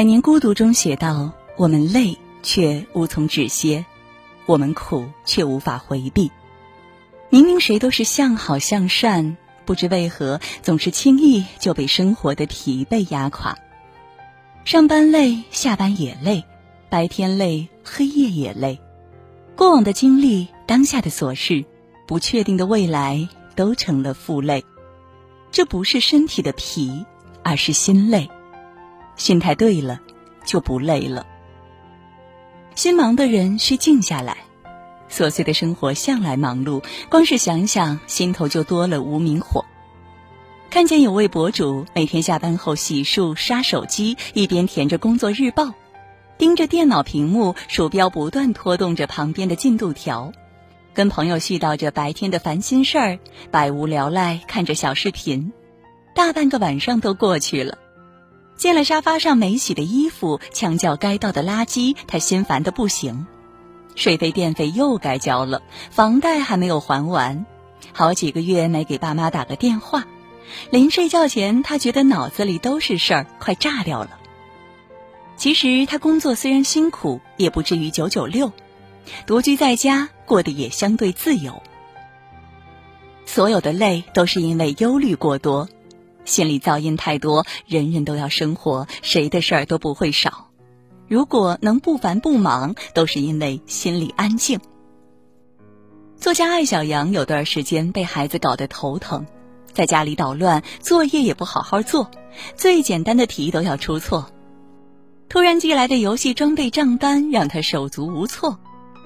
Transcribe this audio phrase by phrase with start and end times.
[0.00, 3.84] 百年孤独》中写道：“我们累，却无从止歇；
[4.46, 6.30] 我们苦，却无法回避。
[7.28, 9.36] 明明谁都是向好向善，
[9.66, 13.58] 不知为何总是轻易就被生活的疲惫压垮。
[14.64, 16.44] 上班累，下班也累，
[16.88, 18.80] 白天累，黑夜也累。
[19.54, 21.66] 过往的经历，当下的琐事，
[22.06, 24.64] 不确定的未来，都成了负累。
[25.50, 27.04] 这不是身体的疲，
[27.42, 28.30] 而是心累。”
[29.20, 30.00] 心态对了，
[30.46, 31.26] 就不累了。
[32.74, 34.38] 心忙的人需静下来。
[35.10, 39.66] 琐碎的生活向来忙碌，光是想想，心头就多了无名火。
[40.70, 45.74] 看见有位博主每天下班后洗漱、刷手机，一边填着工作日报，
[46.38, 50.32] 盯着电脑屏幕，鼠标不断拖动着旁边的进度条，
[50.94, 53.18] 跟朋友絮叨着白天的烦心事儿，
[53.50, 55.52] 百无聊赖看着小视频，
[56.14, 57.76] 大半个晚上都过去了。
[58.60, 63.26] 见了沙发上没洗的衣服，墙角该倒的垃圾，他心烦的不行。
[63.94, 67.46] 水费电费又该交了，房贷还没有还完，
[67.94, 70.04] 好几个月没给爸妈打个电话。
[70.68, 74.18] 临睡觉前，他觉得脑子里都是事儿，快炸掉了。
[75.38, 78.52] 其实他工作虽然辛苦，也不至于九九六，
[79.26, 81.62] 独居在家，过得也相对自由。
[83.24, 85.66] 所有的累，都是因为忧虑过多。
[86.30, 90.46] 心里噪音太多，人人都要生活，谁的事儿都不会少。
[91.08, 94.60] 如果能不烦不忙，都是因为心里安静。
[96.16, 99.26] 作家艾小阳有段时间被孩子搞得头疼，
[99.72, 102.08] 在家里捣乱，作业也不好好做，
[102.54, 104.30] 最简单的题都要出错。
[105.28, 108.60] 突然寄来的游戏装备账单让他手足无措，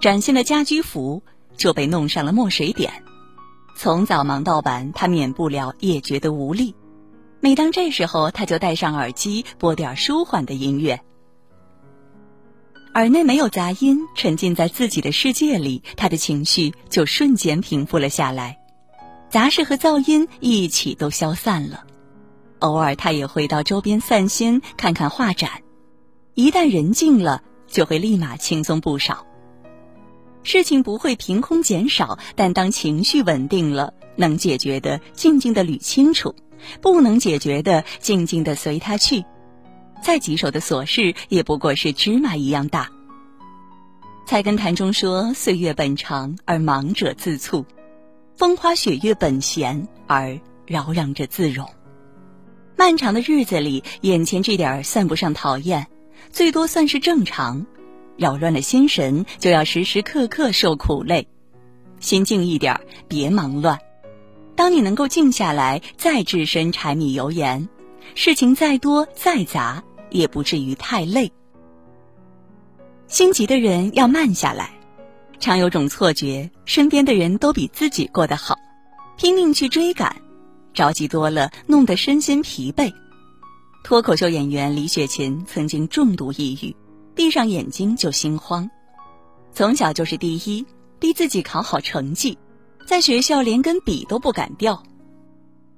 [0.00, 1.22] 崭新的家居服
[1.58, 2.90] 就被弄上了墨水点。
[3.76, 6.74] 从早忙到晚，他免不了也觉得无力。
[7.42, 11.00] 每当这时候，他就戴上耳机，播点舒缓的音乐。
[12.94, 18.58] 耳内没有杂音，沉浸在自己的世界里，他的情绪就瞬间平复了下来，
[19.30, 21.84] 杂事和噪音一起都消散了。
[22.58, 25.62] 偶尔，他也会到周边散心，看看画展。
[26.34, 29.24] 一旦人静了，就会立马轻松不少。
[30.42, 36.34] 事情不会凭空减少，但当情绪稳定了，能解决的，静静的捋清楚。
[36.80, 39.24] 不能解决的，静静的随他去。
[40.02, 42.88] 再棘手的琐事，也不过是芝麻一样大。
[44.26, 47.64] 菜根谭中说：“岁月本长，而忙者自促；
[48.36, 51.68] 风花雪月本闲，而扰攘者自容。”
[52.78, 55.86] 漫长的日子里，眼前这点儿算不上讨厌，
[56.32, 57.66] 最多算是正常。
[58.16, 61.26] 扰乱了心神，就要时时刻刻受苦累。
[61.98, 63.78] 心静一点，别忙乱。
[64.60, 67.66] 当你能够静下来，再置身柴米油盐，
[68.14, 71.32] 事情再多再杂，也不至于太累。
[73.06, 74.78] 心急的人要慢下来，
[75.38, 78.54] 常有种错觉，身边的人都比自己过得好，
[79.16, 80.14] 拼命去追赶，
[80.74, 82.92] 着急多了，弄得身心疲惫。
[83.82, 86.76] 脱口秀演员李雪琴曾经重度抑郁，
[87.14, 88.70] 闭上眼睛就心慌，
[89.54, 90.66] 从小就是第一，
[90.98, 92.36] 逼自己考好成绩。
[92.90, 94.82] 在学校连根笔都不敢掉，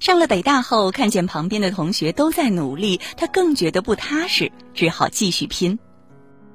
[0.00, 5.78] 上了北大后，看见旁边的同学都在努力，他更觉得不踏实，只好继续拼。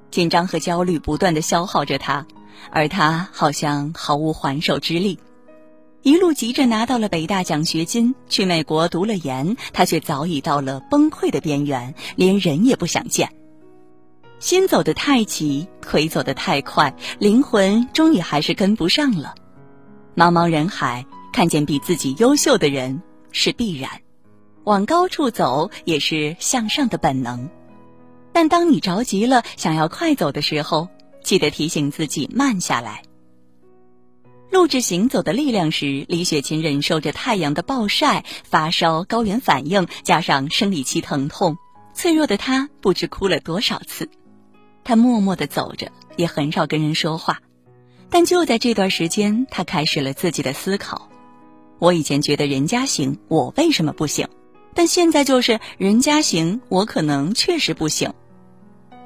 [0.09, 2.25] 紧张和焦虑不断的消耗着他，
[2.72, 5.19] 而他好像毫无还手之力。
[6.01, 13.29] 一路急着拿到了北大奖学金，去美国读了研，他却早已到了崩溃的边缘，连人也不想见。
[14.39, 19.35] 心走得太急，腿走得太快，灵魂终于还是跟不上了。
[20.18, 24.02] 茫茫人海，看见比自己优秀的人是必然，
[24.64, 27.48] 往高处走也是向上的本能。
[28.34, 30.90] 但当你着急了，想要快走的时候，
[31.22, 33.04] 记得提醒自己慢下来。
[34.50, 41.60] 录制《行走的力量》时，李雪琴忍受着太阳的暴晒、发烧、高原反应，加上生理期疼痛，
[41.94, 44.10] 脆弱的她不知哭了多少次。
[44.84, 47.40] 她默默地走着，也很少跟人说话。
[48.09, 51.09] 但就在这段时间，他开始了自己的思考。
[51.80, 54.27] 我以前觉得人家行，我为什么不行？
[54.74, 58.13] 但现在就是人家行，我可能确实不行。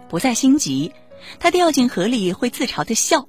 [0.09, 0.91] 不再心急，
[1.39, 3.27] 他掉进河里会自嘲的笑。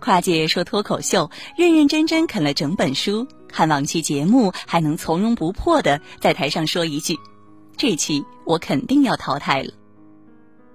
[0.00, 7.18] 跨界说脱口秀，认认真真啃了整本书，看往期节目还能从容不迫的在台上说一句
[7.76, 9.72] ：“这期我肯定要淘汰了。”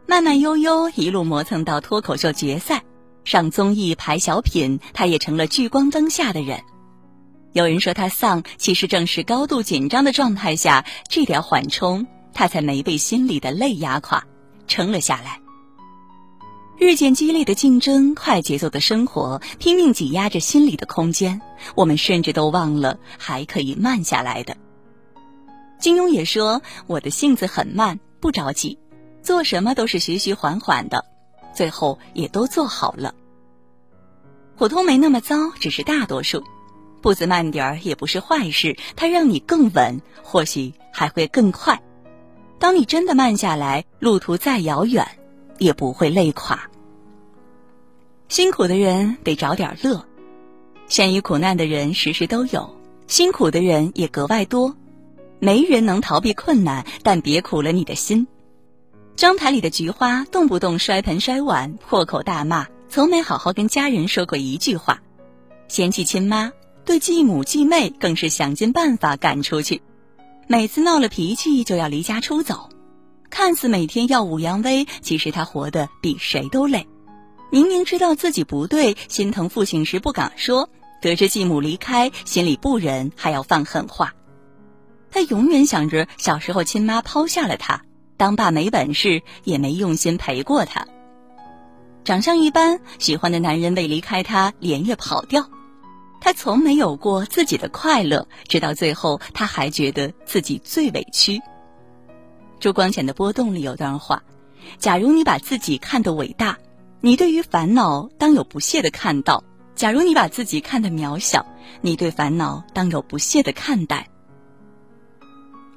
[0.07, 2.83] 慢慢悠悠一路磨蹭到脱口秀决赛。
[3.29, 6.59] 上综艺排小品，他也成了聚光灯下的人。
[7.53, 14.25] 有人说他丧，其实正是高度紧张的状态下，这点缓冲，他才没被心里的累压垮，
[14.67, 15.39] 撑了下来。
[16.79, 21.39] 日渐激烈的竞争，快节奏的生活，拼命挤压着心里的空间，
[21.75, 24.57] 我们甚至都忘了还可以慢下来的。
[25.79, 28.79] 金庸也说：“我的性子很慢，不着急，
[29.21, 31.05] 做什么都是徐徐缓缓的，
[31.53, 33.13] 最后也都做好了。
[34.59, 36.44] 普通没那么糟，只是大多数。
[37.01, 41.81] 步子慢点儿也不是坏事，它让你更稳，或许还会更快。
[42.59, 45.07] 当你真的慢下来，路途再遥远。”
[45.59, 46.69] 也不会累垮。
[48.29, 50.06] 辛苦的人得找点乐，
[50.88, 52.77] 善于苦难的人时时都有，
[53.07, 54.75] 辛苦的人也格外多。
[55.39, 58.27] 没人能逃避困难，但别苦了你的心。
[59.17, 65.00] 张台里的菊花动不动摔盆摔碗，破口大骂，从没好好跟家人说过一句话，
[65.68, 66.51] 嫌弃亲妈，
[66.86, 69.83] 对继母继妹更是想尽办法赶出去，
[70.47, 72.68] 每次闹了脾气就要离家出走。
[73.30, 76.88] 看似每天耀武扬威，其实他活得比谁都累。
[77.51, 80.68] 明明知道自己不对，心疼父亲时不敢说，
[81.00, 84.15] 得知继母离开，心里不忍，还要放狠话。
[85.12, 87.83] 他永远想着小时候亲妈抛下了他，
[88.18, 90.88] 当爸没本事，也没用心陪过他。
[92.09, 95.47] 长相一般，喜欢的男人为离开他连夜跑掉，
[96.19, 101.39] 他从没有过自己的快乐，直到最后，他还觉得自己最委屈。
[102.59, 104.23] 朱光潜的波动里有段话
[104.79, 106.57] ：“假如你把自己看得伟大，
[107.00, 109.44] 你对于烦恼当有不屑的看到；
[109.75, 111.45] 假如你把自己看得渺小，
[111.81, 114.09] 你对烦恼当有不屑的看待。”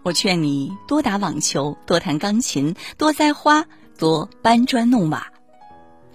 [0.02, 3.66] 我劝你多打网球，多弹钢琴，多栽花，
[3.98, 5.26] 多搬砖弄瓦。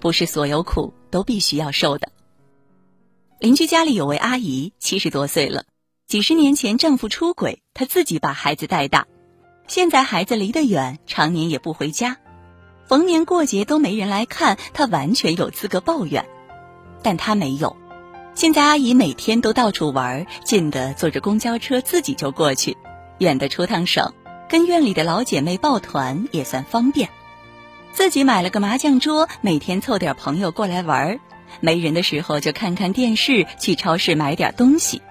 [0.00, 2.08] 不是所有苦都必须要受的。
[3.40, 5.64] 邻居家里有位阿姨，七十多岁了，
[6.06, 9.06] 几十年前丈夫出轨，她自己把孩子带大。
[9.66, 12.16] 现在孩子离得远，常年也不回家，
[12.86, 16.26] 逢年过节都没人来看，她完全有资格抱怨。
[17.02, 17.76] 但她没有。
[18.34, 22.76] 现在阿姨每天都到处玩，近的坐着公交车自己就过去，
[23.18, 24.14] 远的出趟省，
[24.48, 27.10] 跟院里的老姐妹抱团也算方便。
[27.98, 31.20] 自己买了个麻将桌，每天凑点朋友过来玩儿，
[31.58, 35.02] 没人的时候就看看电视，去超市买点东西，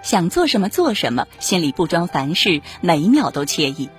[0.00, 3.90] 想做什么做什么，心里不装凡事，每秒都惬意。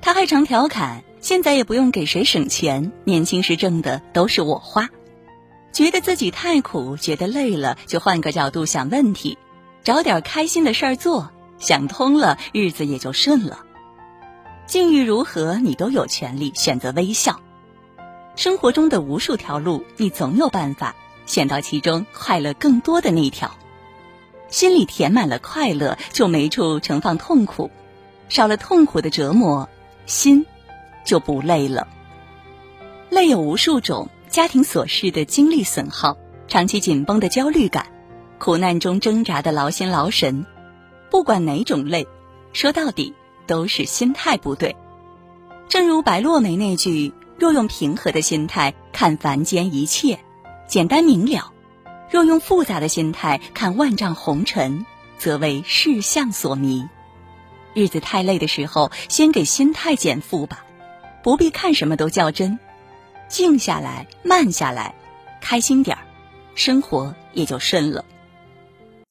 [0.00, 4.90] 他还常调侃：“现在也不用给谁省钱，年轻时挣的都是我花。”
[5.72, 9.38] 觉得自己太苦，觉得累了，就换个角度想问题，
[9.84, 11.30] 找点开心的事儿做，
[11.60, 13.60] 想通了，日子也就顺了。
[14.66, 17.40] 境遇如何，你都有权利选择微笑。
[18.36, 20.94] 生活中的无数条路，你总有办法
[21.24, 23.50] 选到其中快乐更多的那条。
[24.48, 27.70] 心里填满了快乐，就没处盛放痛苦，
[28.28, 29.68] 少了痛苦的折磨。
[30.04, 30.46] 心
[31.04, 31.88] 就不累了。
[33.10, 36.16] 累有无数种：家庭琐事的精力损耗，
[36.46, 37.86] 长期紧绷的焦虑感，
[38.38, 40.46] 苦难中挣扎的劳心劳神。
[41.10, 42.06] 不管哪种累，
[42.52, 43.14] 说到底
[43.48, 44.76] 都是心态不对。
[45.68, 50.18] 正如白落梅那句：“若用平和的心态看凡间一切，
[50.66, 51.52] 简单明了；
[52.10, 54.86] 若用复杂的心态看万丈红尘，
[55.18, 56.88] 则为世相所迷。”
[57.74, 60.64] 日子太累的时候，先给心态减负吧，
[61.22, 62.58] 不必看什么都较真，
[63.28, 64.94] 静下来，慢下来，
[65.42, 66.02] 开心点儿，
[66.54, 68.02] 生活也就顺了。